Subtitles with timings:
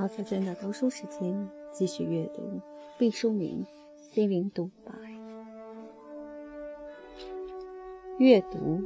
[0.00, 2.40] 曹泽真的读书时间，继续阅读。
[2.96, 3.62] 毕淑敏
[3.98, 4.94] 心灵独白。
[8.16, 8.82] 阅读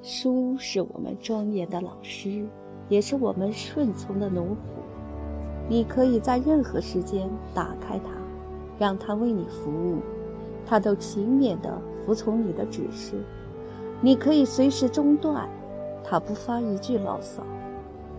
[0.00, 2.46] 书是我们庄严的老师，
[2.88, 4.78] 也是我们顺从的奴仆。
[5.68, 8.12] 你可以在任何时间打开它，
[8.78, 9.98] 让它为你服务，
[10.64, 13.14] 它都勤勉地服从你的指示。
[14.00, 15.50] 你可以随时中断，
[16.04, 17.44] 它不发一句牢骚。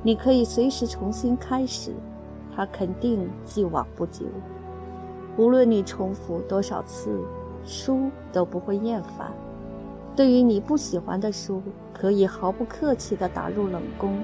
[0.02, 1.92] 你可以随时重新开始，
[2.56, 4.26] 它肯定既往不咎。
[5.38, 7.20] 无论你重复多少次，
[7.66, 9.32] 书都不会厌烦。
[10.16, 11.62] 对于你不喜欢的书，
[11.94, 14.18] 可以毫不客气地打入冷宫，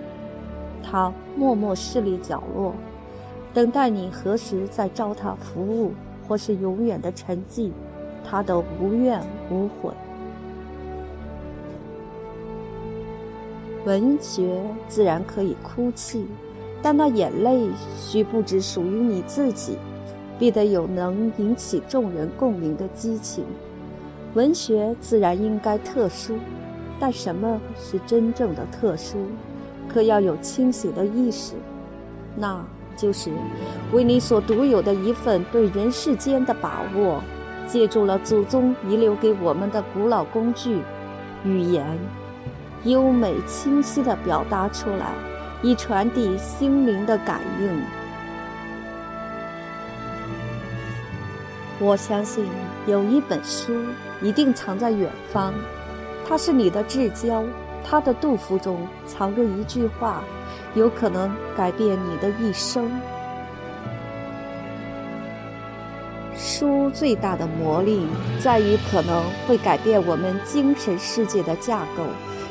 [0.83, 2.73] 它默默势立角落，
[3.53, 5.91] 等待你何时再招它服务，
[6.27, 7.71] 或是永远的沉寂，
[8.23, 9.93] 它都无怨无悔。
[13.85, 16.25] 文学自然可以哭泣，
[16.81, 17.69] 但那眼泪
[17.99, 19.77] 须不只属于你自己，
[20.39, 23.45] 必得有能引起众人共鸣的激情。
[24.33, 26.35] 文学自然应该特殊，
[26.99, 29.17] 但什么是真正的特殊？
[29.87, 31.53] 可要有清醒的意识，
[32.35, 32.65] 那
[32.97, 33.29] 就是
[33.93, 37.21] 为你所独有的一份对人世间的把握，
[37.67, 40.81] 借助了祖宗遗留给我们的古老工具——
[41.45, 41.85] 语言。
[42.85, 45.07] 优美清晰地表达出来，
[45.61, 47.81] 以传递心灵的感应。
[51.79, 52.45] 我相信
[52.85, 53.73] 有一本书
[54.21, 55.53] 一定藏在远方，
[56.27, 57.43] 它是你的至交，
[57.83, 60.23] 它的杜甫中藏着一句话，
[60.75, 62.89] 有可能改变你的一生。
[66.37, 68.05] 书最大的魔力
[68.39, 72.03] 在于可能会改变我们精神世界的架构。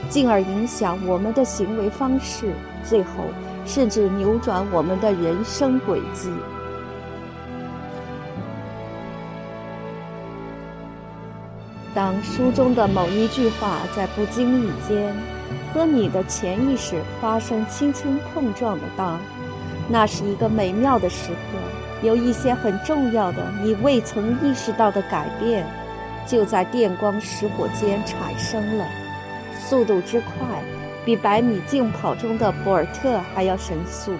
[0.08, 2.52] 进而影响我们的行为方式，
[2.84, 3.10] 最后
[3.66, 6.30] 甚至扭转我们的人生轨迹。
[11.94, 15.14] 当书中的某一句话在不经意间
[15.72, 19.20] 和你的潜意识发生轻轻碰撞的当，
[19.88, 21.58] 那是一个美妙的时刻。
[22.02, 25.64] 有一些很重要的你未曾意识到的改变，
[26.26, 28.84] 就在电光石火间产生了。
[29.66, 30.62] 速度之快，
[31.06, 34.12] 比百米竞跑中的博尔特还要神速。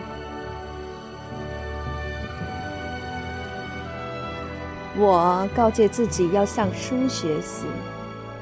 [4.96, 7.66] 我告诫自己要向书学习，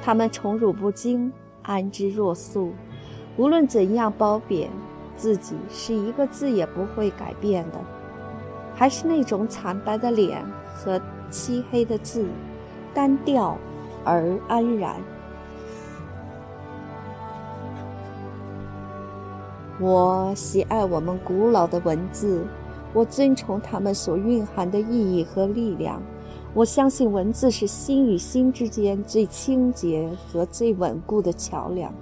[0.01, 1.33] 他们宠辱不惊，
[1.63, 2.73] 安之若素。
[3.37, 4.71] 无论怎样褒贬，
[5.17, 7.79] 自己是一个字也不会改变的，
[8.77, 10.41] 还是那种惨白的脸
[10.73, 12.29] 和漆黑的字，
[12.95, 13.59] 单调
[14.05, 14.95] 而安然。
[19.83, 22.47] 我喜爱我们古老的文字，
[22.95, 26.01] 我尊崇它们所蕴含的意义和力量。
[26.55, 31.93] 我相信文字是心与心之间最清洁和最稳固的桥梁。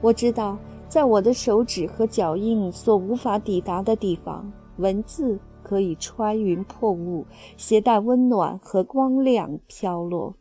[0.00, 0.56] 我知道，
[0.88, 7.26] 在我的手指和脚印所无法抵达的地方，文字可以穿云破雾，
[7.58, 10.34] 携带温暖和光亮飘落。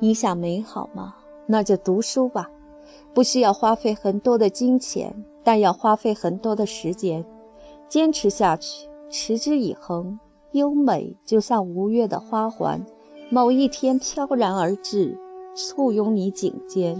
[0.00, 1.14] 你想美好吗？
[1.46, 2.50] 那就读书吧。
[3.14, 5.14] 不需要花费很多的金钱，
[5.44, 7.24] 但要花费很多的时间。
[7.88, 10.18] 坚持下去，持之以恒，
[10.52, 12.82] 优美就像五月的花环，
[13.30, 15.14] 某一天飘然而至，
[15.54, 16.98] 簇拥你颈间。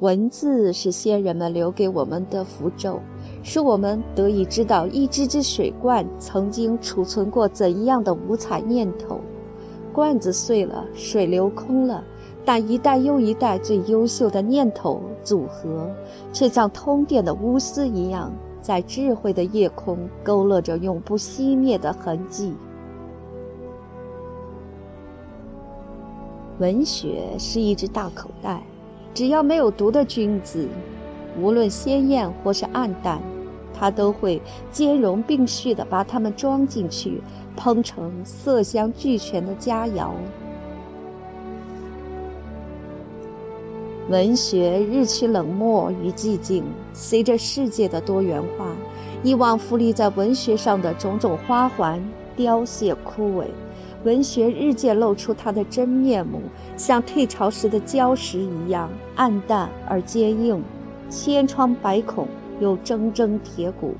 [0.00, 2.98] 文字是先人们留给我们的符咒，
[3.42, 9.20] 使我们得以知道一只只水罐曾经储存过怎样的五彩念头。
[9.92, 12.02] 罐子碎了，水流空了。
[12.44, 15.90] 但一代又一代最优秀的念头组合，
[16.32, 22.54] 却像通电的钨丝一样，在智慧的夜空勾勒着永不熄灭的痕迹。
[26.58, 28.62] 文学是一只大口袋，
[29.14, 30.68] 只要没有毒的君子，
[31.40, 33.20] 无论鲜艳或是暗淡，
[33.72, 37.22] 它都会兼容并蓄地把它们装进去，
[37.56, 40.10] 烹成色香俱全的佳肴。
[44.10, 48.66] 文学日趋冷漠与寂静，随着世界的多元化，
[49.22, 52.02] 以往浮立在文学上的种种花环
[52.34, 53.44] 凋谢枯萎，
[54.02, 56.40] 文学日渐露出它的真面目，
[56.76, 60.60] 像退潮时的礁石一样暗淡而坚硬，
[61.08, 62.26] 千疮百孔
[62.58, 63.94] 又铮铮铁骨。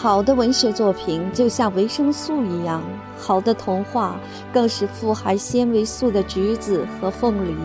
[0.00, 2.80] 好的文学作品就像维生素一样，
[3.18, 4.14] 好的童话
[4.52, 7.56] 更是富含纤维素的橘子和凤梨。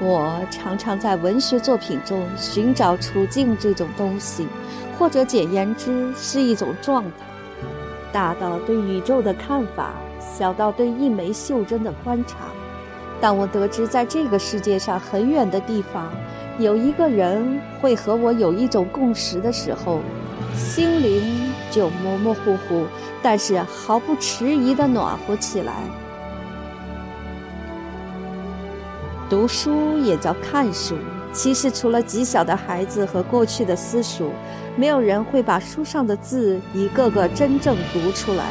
[0.00, 4.48] 我常常在文学作品中寻找处境这种东西，
[4.98, 7.24] 或者简言之是一种状态。
[8.12, 12.38] 大到对宇宙的看法，小到对一枚袖珍的观察。
[13.20, 16.12] 当我得知在这个世界上很远的地方，
[16.58, 20.00] 有一个人会和我有一种共识的时候，
[20.54, 22.86] 心灵就模模糊糊，
[23.22, 25.72] 但是毫不迟疑的暖和起来。
[29.30, 30.94] 读书也叫看书，
[31.32, 34.28] 其实除了极小的孩子和过去的私塾，
[34.76, 38.44] 没有人会把书上的字一个个真正读出来。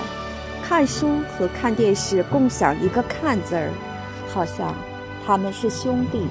[0.68, 3.70] 看书和看电视共享一个“看”字儿，
[4.34, 4.74] 好像
[5.24, 6.26] 他们是兄弟，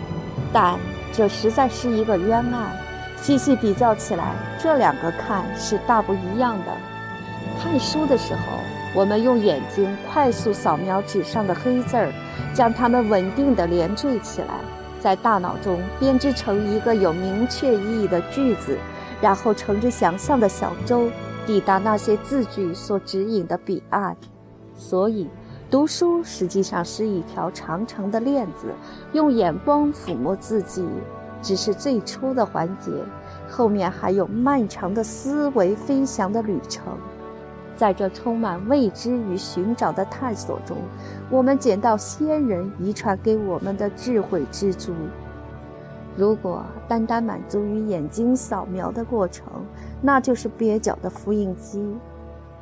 [0.53, 0.77] 但
[1.13, 2.77] 这实在是一个冤案。
[3.17, 6.73] 细细比较起来，这两个“看”是大不一样的。
[7.63, 8.41] 看书的时候，
[8.95, 12.13] 我们用眼睛快速扫描纸上的黑字儿。
[12.55, 14.55] 将它们稳定地连缀起来，
[14.99, 18.77] 在大脑中编织成一个有明确意义的句子，
[19.21, 21.09] 然后乘着想象的小舟
[21.47, 24.17] 抵达那些字句所指引的彼岸。
[24.75, 25.29] 所以，
[25.71, 28.75] 读书实际上是一条长长的链子，
[29.13, 30.85] 用眼光抚摸自己，
[31.41, 32.91] 只是最初的环节，
[33.49, 36.83] 后面还有漫长的思维飞翔的旅程。
[37.77, 40.77] 在这充满未知与寻找的探索中，
[41.31, 44.93] 我们捡到先人遗传给我们的智慧之珠。
[46.17, 49.47] 如果单单满足于眼睛扫描的过程，
[50.03, 51.81] 那就是蹩脚的复印机。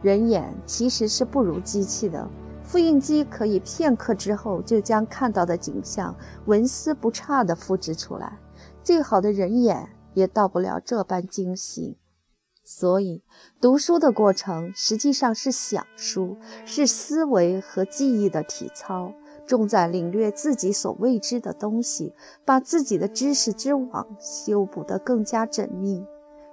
[0.03, 2.29] 人眼其实是不如机器的，
[2.69, 8.39] 复印机可以片刻之后就将看到的景象纹丝不差地复制出来，
[8.85, 11.97] 最好的人眼也到不了这般精细。
[12.63, 13.23] 所以，
[13.59, 16.37] 读书的过程实际上是想书，
[16.67, 19.15] 是思维和记忆的体操，
[19.47, 22.13] 重在领略自己所未知的东西，
[22.45, 26.05] 把自己的知识之网修补得更加缜密，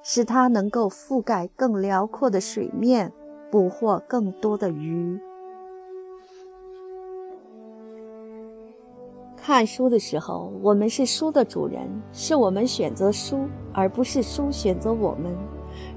[0.01, 3.11] 使它能够覆盖更辽阔的水面，
[3.51, 5.19] 捕获更多的鱼。
[9.45, 15.31] 看书的时候，我们是书的主人，是我们选择书，而不是书选择我们。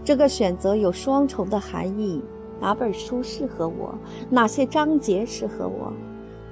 [0.05, 2.23] 这个选择有双重的含义：
[2.61, 3.95] 哪本书适合我？
[4.29, 5.91] 哪些章节适合我？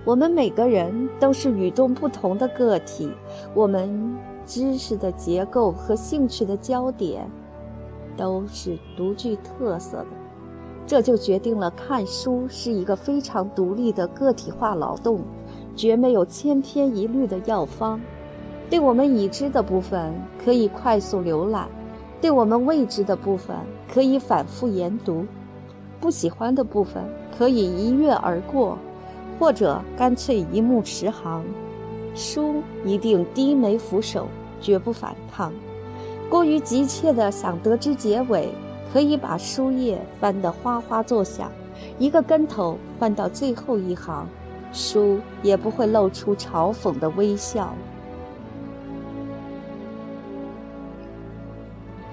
[0.07, 3.13] 我们每个人都是与众不同的个体，
[3.55, 4.17] 我们
[4.47, 7.31] 知识的结构和兴趣的焦点
[8.17, 10.07] 都是独具特色的，
[10.87, 15.21] 这就决定了看书是一个非常独立的个体化劳动，
[15.75, 18.01] 绝没有千篇一律的药方。
[18.71, 21.69] 对我们已知的部分，可以快速浏览。
[22.21, 23.57] 对我们未知的部分，
[23.93, 25.25] 可以反复研读；
[26.01, 27.05] 不喜欢的部分，
[27.37, 28.79] 可以一跃而过，
[29.39, 31.45] 或者干脆一目十行。
[32.15, 34.27] 书一定低眉俯首，
[34.61, 35.53] 绝不反抗。
[36.31, 38.49] 过于急切的想得知结尾，
[38.97, 41.53] 可以把书页翻得哗哗作响，
[41.99, 44.27] 一个跟头翻到最后一行，
[44.73, 47.75] 书也不会露出嘲讽的微笑。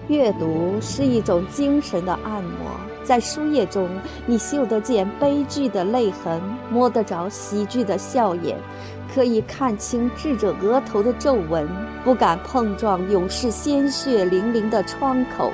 [0.10, 2.70] 阅读是一种精神的按摩，
[3.02, 3.88] 在书页中，
[4.26, 8.58] 你嗅得见悲剧的泪痕，摸得着喜剧的笑颜，
[9.16, 11.66] 可以看清智者额头的皱纹，
[12.04, 15.50] 不敢碰撞勇士鲜血淋淋的窗口。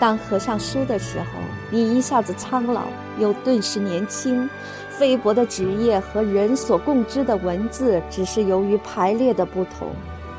[0.00, 1.26] 当合上书的时候，
[1.70, 2.82] 你一下子苍老，
[3.18, 4.48] 又顿时年轻。
[4.90, 9.88] 菲薄的纸页和人所共知的文字，只是由于排列的不同。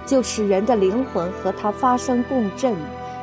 [0.05, 2.75] 就使人的灵魂和它发生共振，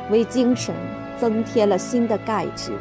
[0.09, 0.73] 为精神
[1.19, 2.71] 增添了新的钙质。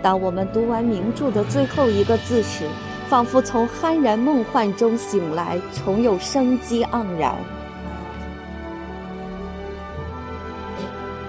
[0.00, 2.66] 当我们读完名著的最后一个字时，
[3.08, 7.34] 仿佛从酣然梦幻中醒来，重有生机盎然。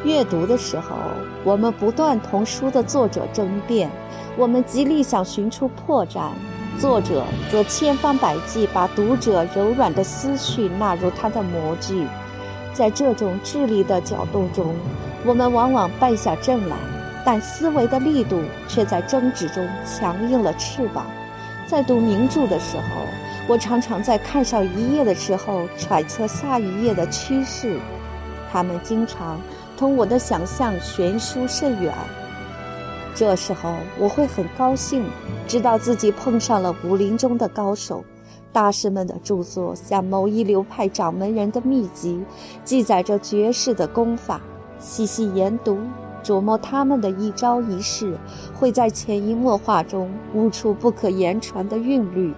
[0.03, 0.95] 阅读的时候，
[1.45, 3.89] 我们不断同书的作者争辩，
[4.37, 6.29] 我们极力想寻出破绽。
[6.79, 12.05] 作者则千方百计把读者柔软的思绪纳入他的模具，
[12.73, 14.75] 在这种智力的搅动中，
[15.23, 16.75] 我们往往败下阵来，
[17.23, 21.05] 但思维的力度却在争执中强硬了翅膀。
[21.65, 23.05] 在读名著的时候，
[23.47, 27.79] 我常常在看上一页的时候揣测下一页的趋势，
[28.51, 29.39] 他们经常
[29.77, 31.93] 同我的想象悬殊甚远。
[33.15, 35.05] 这时候我会很高兴，
[35.47, 38.03] 知道自己碰上了武林中的高手。
[38.51, 42.23] 大师们的著作像某一流派掌门人的秘籍，
[42.63, 44.41] 记载着绝世的功法。
[44.79, 45.77] 细细研读。
[46.23, 48.17] 琢磨他们的一招一式，
[48.53, 52.33] 会在潜移默化中悟出不可言传的韵律。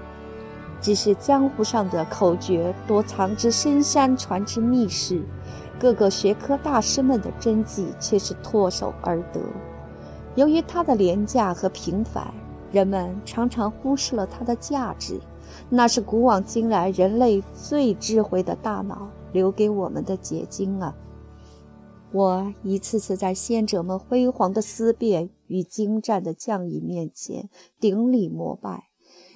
[0.82, 5.22] 只是江湖上的口诀多藏之深山传之秘事，
[5.80, 9.42] 各个学科大师们的真迹却是唾手而得。
[10.36, 12.34] 由于它的廉价和平凡，
[12.72, 15.20] 人们常常忽视了它的价值。
[15.70, 20.96] 那是古往今来人类最智慧的大脑留给我们的结晶啊！
[22.12, 28.86] 我一次次在先者们辉煌的思辨与精湛的匠艺面前顶礼膜拜，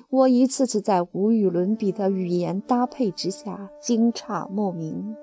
[0.10, 5.16] 我一次次在无与伦比的语言搭配之下惊诧莫名。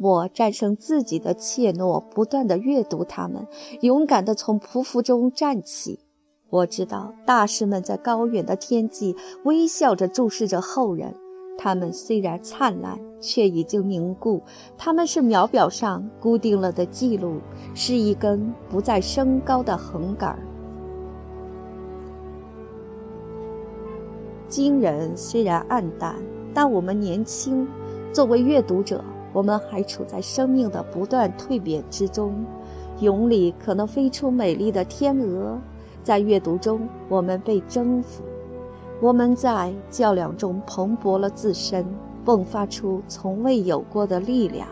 [0.00, 3.46] 我战胜自己的怯懦，不断地阅读他们，
[3.82, 6.00] 勇敢地从匍匐中站起。
[6.48, 9.14] 我知道大师们在高远的天际
[9.44, 11.14] 微笑着注视着后人。
[11.58, 14.40] 他们虽然灿烂，却已经凝固。
[14.78, 17.38] 他们是秒表上固定了的记录，
[17.74, 20.38] 是一根不再升高的横杆。
[24.48, 26.16] 今人虽然暗淡，
[26.54, 27.68] 但我们年轻。
[28.12, 32.34] 作为阅读者，我们还处在生命的不断蜕变之中。
[33.00, 35.58] 蛹里可能飞出美丽的天鹅，
[36.02, 38.22] 在阅读中，我们被征服。
[39.00, 41.86] 我们在较量中蓬勃了自身，
[42.26, 44.68] 迸发出从未有过的力量。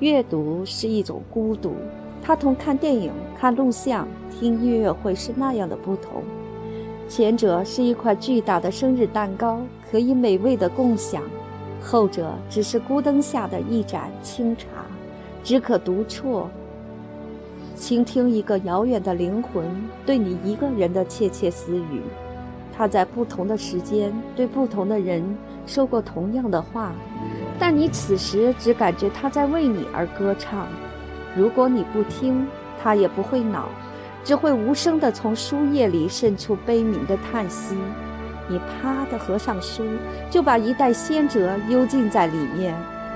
[0.00, 1.72] 阅读是一种孤独，
[2.22, 6.22] 它同看电影、看录像、听音乐会是那样的不同。
[7.08, 11.22] 前者是一块巨大的生日蛋糕，可以美味的共享；
[11.80, 14.66] 后者只是孤灯下的一盏清茶。
[15.42, 16.44] 只可独处，
[17.76, 19.64] 倾听一个遥远的灵魂
[20.06, 22.00] 对你一个人的窃窃私语。
[22.76, 25.22] 他在不同的时间对不同的人
[25.66, 26.92] 说过同样的话，
[27.58, 30.66] 但你此时只感觉他在为你而歌唱。
[31.36, 32.46] 如果你不听，
[32.82, 33.68] 他也不会恼，
[34.24, 37.76] 只会无声地从书页里渗出悲悯的叹息。
[38.48, 39.84] 你啪地合上书，
[40.30, 42.74] 就把一代先哲幽禁在里面。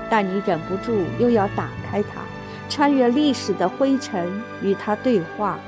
[0.09, 2.21] 但你忍不住又要打开它，
[2.67, 4.27] 穿越历史的灰尘，
[4.61, 5.59] 与它对话。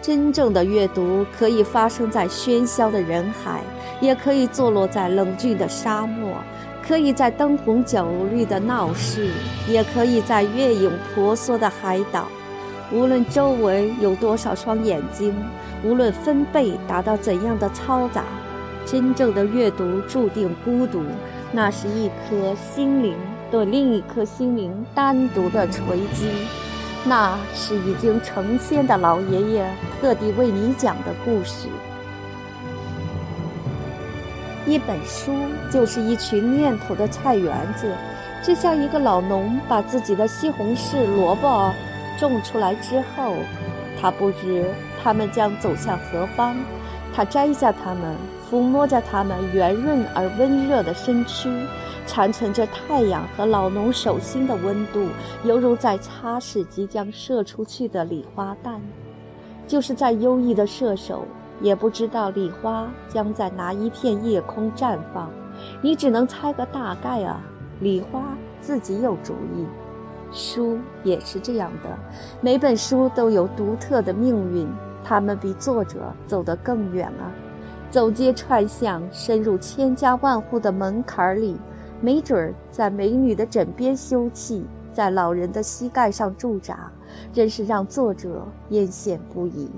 [0.00, 3.60] 真正的阅读可以发生在喧嚣的人海，
[4.00, 6.32] 也可以坐落在冷峻的沙漠；
[6.88, 9.30] 可以在灯红酒绿的闹市，
[9.68, 12.26] 也可以在月影婆娑的海岛。
[12.90, 15.34] 无论周围有多少双眼睛，
[15.84, 18.24] 无论分贝达到怎样的嘈杂。
[18.86, 21.02] 真正的阅读注定孤独，
[21.52, 23.14] 那是一颗心灵
[23.50, 26.30] 对另一颗心灵单独的锤击，
[27.04, 31.68] 那是已经成仙的老爷爷特地为你讲的故事。
[34.68, 35.32] 一本书
[35.70, 37.90] 就是一群念头的菜园子，
[38.44, 41.72] 就像一个老农把自己的西红柿、萝卜
[42.18, 43.34] 种出来之后，
[44.00, 44.70] 他不知
[45.02, 46.56] 他们将走向何方，
[47.14, 48.14] 他摘下它们。
[48.50, 51.50] 抚摸着它们圆润而温热的身躯，
[52.06, 55.06] 残存着太阳和老农手心的温度，
[55.44, 58.80] 犹如在擦拭即将射出去的礼花弹。
[59.66, 61.26] 就是在优异的射手，
[61.60, 65.30] 也不知道礼花将在哪一片夜空绽放。
[65.82, 67.40] 你只能猜个大概啊！
[67.80, 68.22] 礼花
[68.60, 69.66] 自己有主意，
[70.32, 71.88] 书也是这样的，
[72.40, 74.68] 每本书都有独特的命运，
[75.02, 77.30] 它们比作者走得更远啊！
[77.90, 81.56] 走街串巷，深入千家万户的门槛里，
[82.00, 84.62] 没准儿在美女的枕边休憩，
[84.92, 86.92] 在老人的膝盖上驻扎，
[87.32, 89.70] 真是让作者艳羡不已。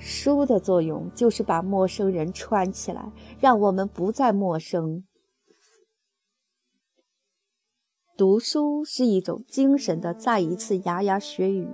[0.00, 5.04] 书的作用就是把陌生人串起来，让我们不再陌生。
[8.16, 11.68] 读书是一种精神的再一次牙牙学语。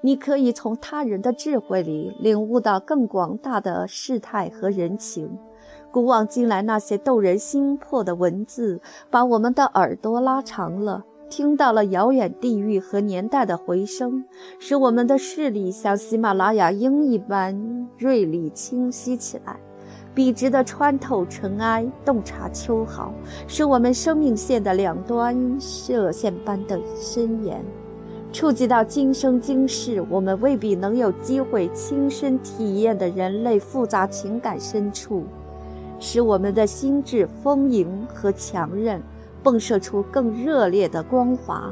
[0.00, 5.38] 你可以从他人的智慧里领悟到更广大的世态和人情。
[5.92, 11.04] 古往今来那些动人心魄的文字，把我们的耳朵拉长了，
[11.36, 14.22] 听到了遥远地域和年代的回声，
[14.60, 19.56] 使我们的视力像喜马拉雅鹰一般锐利清晰起来，
[20.14, 23.12] 笔直地穿透尘埃，洞察秋毫，
[23.48, 27.60] 使我们生命线的两端射线般的伸延。
[28.32, 35.24] 触及到今生今世我们未必能有机会亲身体验的人类复杂情感深处，
[35.98, 39.02] 使我们的心智丰盈和强韧，
[39.44, 41.70] 迸射出更热烈的光华。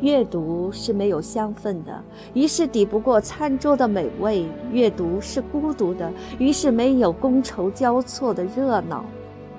[0.00, 9.02] 阅读是没有香氛的，于是抵不过餐桌的美味；阅读是孤独的，于是没有觥筹交错的热闹；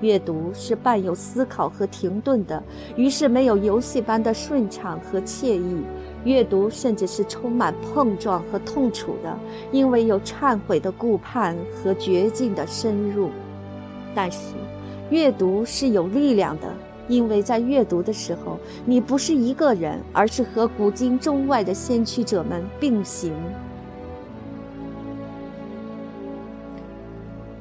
[0.02, 2.62] 阅读是伴有思考和停顿的，
[2.94, 5.82] 于是没有游戏般的顺畅和惬意；
[6.24, 9.36] 阅读甚至是充满碰撞和痛楚的，
[9.72, 13.30] 因为有忏悔的顾盼和绝境的深入。
[14.14, 14.54] 但是，
[15.10, 16.68] 阅读是有力量的。
[17.08, 23.32] 因为在阅读的时候，你不是一个人，而是和古今中外的先驱者们并行。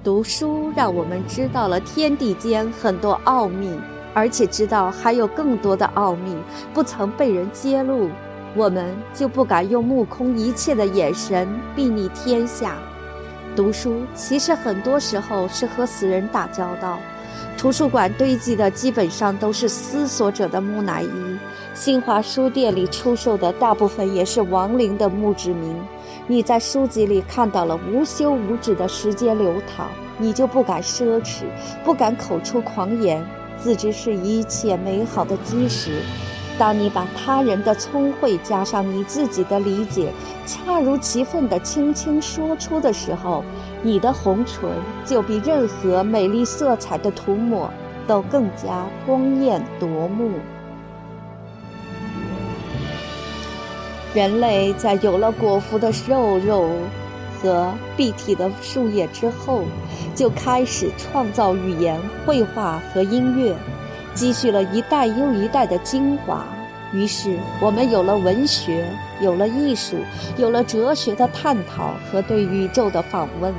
[0.03, 3.69] 读书让我们知道了天地间很多奥秘，
[4.15, 6.35] 而且知道还有更多的奥秘
[6.73, 8.09] 不曾被人揭露，
[8.55, 11.47] 我们就不敢用目空一切的眼神
[11.77, 12.77] 睥睨天下。
[13.55, 16.97] 读书其实很多时候是和死人打交道。
[17.65, 21.09] 图书馆堆积的基本上都是思索者的木乃伊，
[21.73, 25.75] 新华书店里出售的大部分也是亡灵的墓志铭。
[26.27, 29.87] 你在书籍里看到了无休无止的时间流淌，
[30.19, 31.45] 你就不敢奢侈，
[31.83, 33.25] 不敢口出狂言，
[33.57, 36.03] 自知是一切美好的基石。
[36.59, 40.13] 当你把他人的聪慧加上你自己的理解，
[40.45, 43.43] 恰如其分地轻轻说出的时候，
[43.85, 44.67] 你的红唇
[45.05, 47.69] 就比任何美丽色彩的涂抹
[48.07, 50.31] 都更加光艳夺目。
[54.15, 56.67] 人类在有了果腹的肉肉
[57.39, 59.61] 和蔽体的树叶之后，
[60.15, 63.55] 就开始创造语言、绘画和音乐。
[64.15, 66.43] 积蓄了一代又一代的精华，
[66.91, 68.89] 于是我们有了文学，
[69.21, 69.97] 有了艺术，
[70.37, 73.53] 有了哲学的探讨和对宇宙的访问，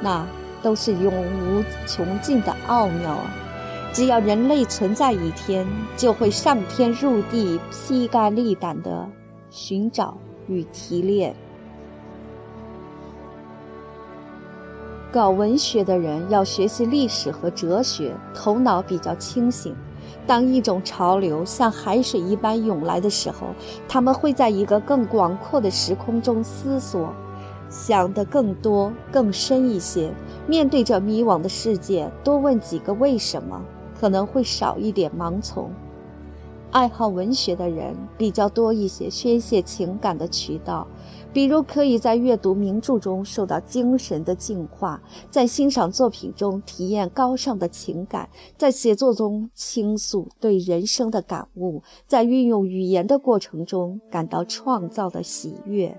[0.00, 0.26] 那
[0.62, 3.30] 都是永无穷尽的奥妙啊！
[3.92, 9.08] 只要人类存在一天，就会上天入地、披肝沥胆地
[9.50, 11.34] 寻找与提炼。
[15.10, 19.74] 搞文学的人要学习历史和哲学，头脑比较清醒。
[20.26, 23.48] 当一种潮流像海水一般涌来的时候，
[23.88, 27.12] 他们会在一个更广阔的时空中思索，
[27.68, 30.12] 想得更多、更深一些。
[30.46, 33.62] 面对着迷惘的世界，多问几个为什么，
[33.98, 35.70] 可能会少一点盲从。
[36.70, 40.86] 爱好文学的人比较多一些宣泄情感的渠道。
[41.32, 45.00] 比如，可以在阅读名著中受到精神的净化，
[45.30, 55.98] 在欣赏作品中体验高尚的情感，在写作中倾诉对人生的感悟，在运用语言的过程中感到创造的喜悦。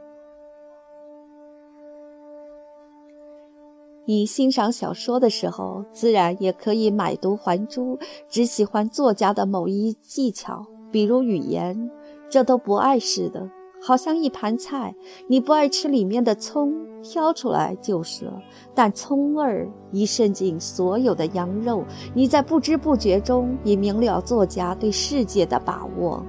[4.10, 11.92] 你欣赏小说的时候，自然也可以买椟还珠，只喜欢作家的某一技巧，比如语言，
[12.28, 13.48] 这都不碍事的。
[13.80, 14.96] 好像一盘菜，
[15.28, 18.42] 你不爱吃里面的葱，挑出来就是了。
[18.74, 21.84] 但葱味儿一渗进所有的羊肉，
[22.16, 26.26] 你在不知不觉中已明了作家对世界的把握。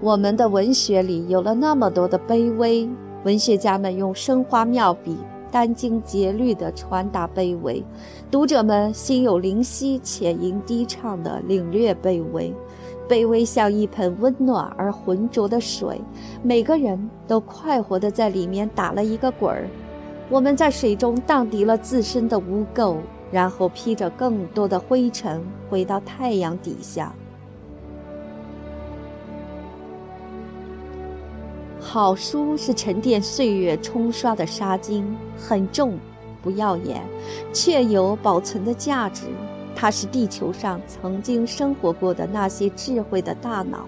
[0.00, 2.88] 我们的文学里有了那么多的卑微，
[3.24, 5.16] 文学家们用生花妙笔，
[5.50, 7.82] 殚精竭虑地传达卑微，
[8.30, 12.54] 读者们心有灵犀，浅吟低唱地领略卑微。
[13.08, 16.00] 卑微像一盆温暖而浑浊的水，
[16.42, 19.68] 每个人都快活地在里面打了一个滚儿。
[20.28, 22.96] 我们在水中荡涤了自身的污垢，
[23.30, 27.14] 然后披着更多的灰尘回到太阳底下。
[31.88, 35.06] 好书是沉淀岁月冲刷的沙金，
[35.38, 35.96] 很重，
[36.42, 37.00] 不耀眼，
[37.52, 39.26] 却有保存的价值。
[39.72, 43.86] 它是地球上曾经生活过的那些智慧的大脑，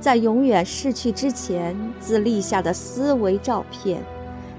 [0.00, 4.02] 在永远逝去之前自立下的思维照片，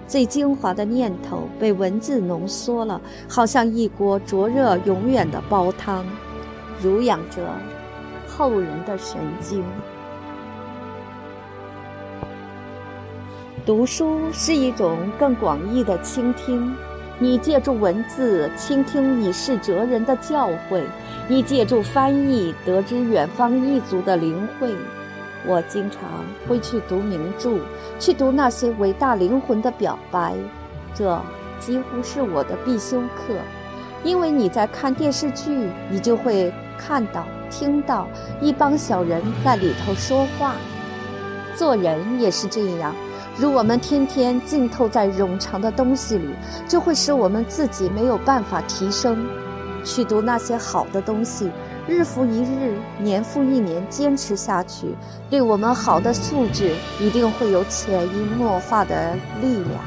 [0.08, 6.06] 最精华的念头被文字浓缩了，好像一锅灼热永远的煲汤，
[6.84, 7.42] 濡养着
[8.28, 9.64] 后人的神经。
[13.66, 16.72] 读书是一种更广义的倾听。
[17.18, 20.84] 你借助文字倾听已逝哲人的教诲，
[21.28, 24.70] 你借助翻译得知远方异族的灵慧。
[25.48, 26.02] 我经常
[26.48, 27.58] 会去读名著，
[28.00, 30.36] 去读那些伟大灵魂的表白，
[30.94, 31.20] 这
[31.60, 33.34] 几乎是我的必修课。
[34.04, 38.08] 因为你在看电视剧，你就会看到、听到
[38.40, 40.54] 一帮小人在里头说话。
[41.56, 42.94] 做人也是这样。
[43.38, 46.30] 如我们天天浸透在冗长的东西里，
[46.70, 49.28] 就会使我们自己没有办法提升。
[49.84, 51.52] 去读那些好的东西，
[51.88, 54.96] 日复一日，年复一年，坚持下去，
[55.30, 59.84] 对我们好的素质一定会有潜移默化的力量。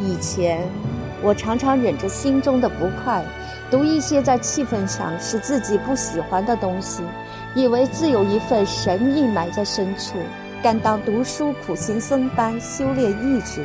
[0.00, 0.66] 以前，
[1.22, 3.24] 我常常忍着心中的不快，
[3.70, 7.02] 读一些在气氛上是自己不喜欢的东西，
[7.56, 10.18] 以为自有一份神意埋在深处，
[10.62, 13.64] 甘当读书苦行僧般修炼意志。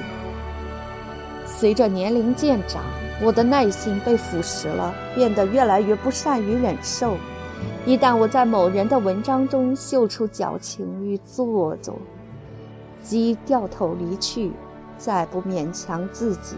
[1.46, 2.82] 随着年龄渐长，
[3.22, 7.18] 我的耐心被腐蚀了，变得越来越不善于忍受。
[7.86, 12.00] 一旦我在某人的文章中嗅出矫情与做作，
[13.04, 14.54] 即掉头离去，
[14.98, 16.56] 再不勉强自己。